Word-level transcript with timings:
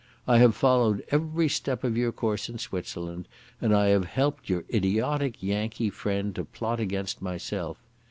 I 0.27 0.39
have 0.39 0.55
followed 0.55 1.03
every 1.11 1.47
step 1.47 1.83
of 1.83 1.95
your 1.95 2.11
course 2.11 2.49
in 2.49 2.57
Switzerland, 2.57 3.27
and 3.61 3.71
I 3.71 3.89
have 3.89 4.05
helped 4.05 4.49
your 4.49 4.63
idiotic 4.73 5.43
Yankee 5.43 5.91
friend 5.91 6.33
to 6.33 6.43
plot 6.45 6.79
against 6.79 7.21
myself. 7.21 7.77